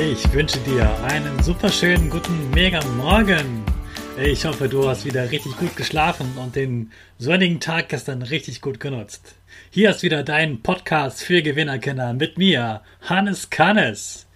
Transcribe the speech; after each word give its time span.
Ich 0.00 0.32
wünsche 0.32 0.58
dir 0.60 0.88
einen 1.04 1.42
super 1.42 1.68
schönen 1.68 2.08
guten 2.08 2.48
Mega 2.52 2.82
Morgen. 2.96 3.66
Ich 4.18 4.46
hoffe, 4.46 4.66
du 4.66 4.88
hast 4.88 5.04
wieder 5.04 5.30
richtig 5.30 5.58
gut 5.58 5.76
geschlafen 5.76 6.38
und 6.38 6.56
den 6.56 6.90
sonnigen 7.18 7.60
Tag 7.60 7.90
gestern 7.90 8.22
richtig 8.22 8.62
gut 8.62 8.80
genutzt. 8.80 9.34
Hier 9.70 9.90
ist 9.90 10.02
wieder 10.02 10.22
dein 10.22 10.62
Podcast 10.62 11.22
für 11.22 11.42
Gewinnerkinder 11.42 12.14
mit 12.14 12.38
mir, 12.38 12.80
Hannes 13.02 13.50
Kannes. 13.50 14.26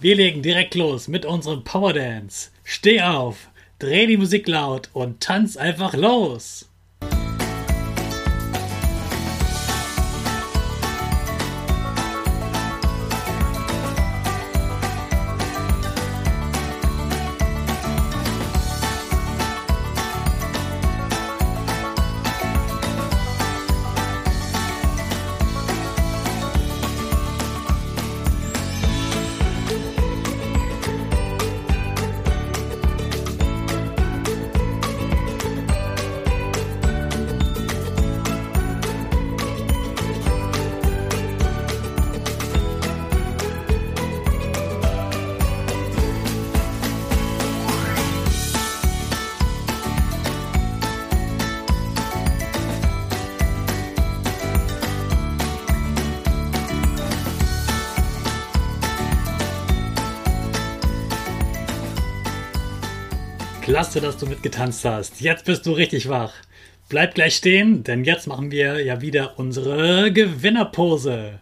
Wir 0.00 0.16
legen 0.16 0.42
direkt 0.42 0.74
los 0.74 1.08
mit 1.08 1.24
unserem 1.24 1.64
Power 1.64 1.94
Dance. 1.94 2.50
Steh 2.62 3.00
auf, 3.00 3.48
dreh 3.78 4.06
die 4.06 4.18
Musik 4.18 4.46
laut 4.46 4.90
und 4.92 5.22
tanz 5.22 5.56
einfach 5.56 5.94
los. 5.94 6.68
Klasse, 63.66 64.00
dass 64.00 64.16
du 64.16 64.26
mitgetanzt 64.26 64.84
hast. 64.84 65.20
Jetzt 65.20 65.44
bist 65.44 65.66
du 65.66 65.72
richtig 65.72 66.08
wach. 66.08 66.32
Bleib 66.88 67.16
gleich 67.16 67.34
stehen, 67.34 67.82
denn 67.82 68.04
jetzt 68.04 68.28
machen 68.28 68.52
wir 68.52 68.80
ja 68.84 69.00
wieder 69.00 69.40
unsere 69.40 70.12
Gewinnerpose. 70.12 71.40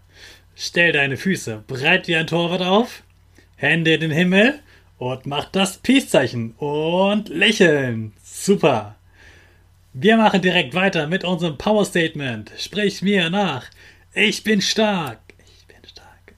Stell 0.56 0.92
deine 0.92 1.18
Füße 1.18 1.64
breit 1.66 2.08
wie 2.08 2.16
ein 2.16 2.26
Torwart 2.26 2.62
auf, 2.62 3.02
Hände 3.56 3.92
in 3.92 4.00
den 4.00 4.10
Himmel 4.10 4.58
und 4.96 5.26
mach 5.26 5.50
das 5.50 5.76
Peace-Zeichen 5.76 6.52
und 6.52 7.28
lächeln. 7.28 8.14
Super. 8.22 8.96
Wir 9.92 10.16
machen 10.16 10.40
direkt 10.40 10.72
weiter 10.72 11.06
mit 11.06 11.24
unserem 11.24 11.58
Power 11.58 11.84
Statement. 11.84 12.52
Sprich 12.56 13.02
mir 13.02 13.28
nach. 13.28 13.66
Ich 14.14 14.42
bin 14.42 14.62
stark. 14.62 15.20
Ich 15.36 15.66
bin 15.66 15.84
stark. 15.86 16.34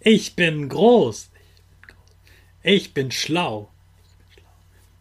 Ich 0.00 0.36
bin 0.36 0.68
groß. 0.68 1.30
Ich 1.32 1.78
bin, 1.78 1.88
groß. 1.88 2.10
Ich 2.62 2.92
bin 2.92 3.10
schlau. 3.10 3.70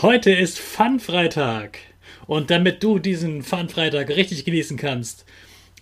Heute 0.00 0.32
ist 0.32 0.58
Fun-Freitag. 0.58 1.78
Und 2.26 2.50
damit 2.50 2.82
du 2.82 2.98
diesen 2.98 3.42
Fun-Freitag 3.42 4.08
richtig 4.08 4.44
genießen 4.44 4.76
kannst 4.76 5.26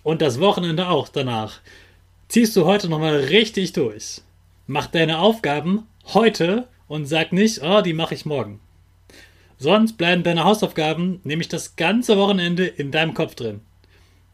und 0.03 0.21
das 0.21 0.39
Wochenende 0.39 0.89
auch 0.89 1.07
danach, 1.07 1.61
ziehst 2.27 2.55
du 2.55 2.65
heute 2.65 2.87
nochmal 2.87 3.15
richtig 3.15 3.73
durch. 3.73 4.21
Mach 4.67 4.87
deine 4.87 5.19
Aufgaben 5.19 5.87
heute 6.13 6.67
und 6.87 7.05
sag 7.05 7.31
nicht, 7.31 7.63
oh, 7.63 7.81
die 7.81 7.93
mache 7.93 8.13
ich 8.13 8.25
morgen. 8.25 8.59
Sonst 9.57 9.93
bleiben 9.93 10.23
deine 10.23 10.43
Hausaufgaben 10.43 11.21
nämlich 11.23 11.47
das 11.47 11.75
ganze 11.75 12.17
Wochenende 12.17 12.67
in 12.67 12.91
deinem 12.91 13.13
Kopf 13.13 13.33
drin. 13.33 13.61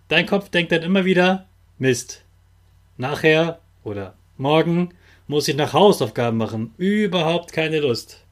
Dein 0.10 0.26
Kopf 0.26 0.50
denkt 0.50 0.72
dann 0.72 0.82
immer 0.84 1.06
wieder, 1.06 1.46
Mist. 1.78 2.24
Nachher 2.98 3.60
oder 3.84 4.16
morgen 4.38 4.90
muss 5.28 5.48
ich 5.48 5.56
nach 5.56 5.74
Hausaufgaben 5.74 6.38
machen. 6.38 6.74
Überhaupt 6.78 7.54
keine 7.54 7.80
Lust. 7.80 8.26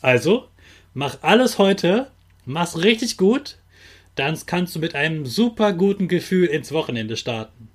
Also 0.00 0.48
Mach 0.96 1.18
alles 1.22 1.58
heute, 1.58 2.12
mach's 2.44 2.78
richtig 2.78 3.16
gut, 3.16 3.56
dann 4.14 4.38
kannst 4.46 4.76
du 4.76 4.78
mit 4.78 4.94
einem 4.94 5.26
super 5.26 5.72
guten 5.72 6.06
Gefühl 6.06 6.46
ins 6.46 6.70
Wochenende 6.70 7.16
starten. 7.16 7.68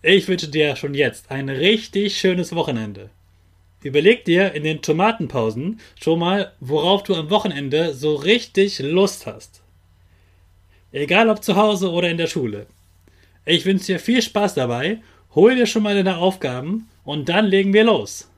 Ich 0.00 0.26
wünsche 0.26 0.48
dir 0.48 0.74
schon 0.76 0.94
jetzt 0.94 1.30
ein 1.30 1.50
richtig 1.50 2.16
schönes 2.16 2.54
Wochenende. 2.54 3.10
Überleg 3.82 4.24
dir 4.24 4.54
in 4.54 4.64
den 4.64 4.80
Tomatenpausen 4.80 5.80
schon 6.00 6.18
mal, 6.18 6.52
worauf 6.60 7.02
du 7.02 7.14
am 7.14 7.28
Wochenende 7.28 7.92
so 7.92 8.14
richtig 8.14 8.78
Lust 8.78 9.26
hast. 9.26 9.60
Egal 10.92 11.28
ob 11.28 11.44
zu 11.44 11.56
Hause 11.56 11.90
oder 11.90 12.08
in 12.08 12.16
der 12.16 12.26
Schule. 12.26 12.68
Ich 13.44 13.66
wünsche 13.66 13.84
dir 13.84 14.00
viel 14.00 14.22
Spaß 14.22 14.54
dabei, 14.54 15.02
hol 15.34 15.54
dir 15.56 15.66
schon 15.66 15.82
mal 15.82 15.94
deine 15.94 16.16
Aufgaben 16.16 16.88
und 17.04 17.28
dann 17.28 17.44
legen 17.44 17.74
wir 17.74 17.84
los. 17.84 18.30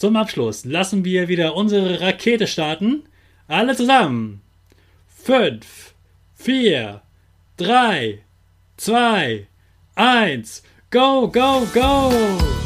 Zum 0.00 0.16
Abschluss 0.16 0.64
lassen 0.64 1.04
wir 1.04 1.28
wieder 1.28 1.54
unsere 1.54 2.00
Rakete 2.00 2.46
starten. 2.46 3.02
Alle 3.48 3.76
zusammen. 3.76 4.40
Fünf, 5.06 5.92
vier, 6.34 7.02
drei, 7.58 8.20
zwei, 8.78 9.46
eins. 9.96 10.62
Go, 10.90 11.28
go, 11.30 11.66
go! 11.74 12.59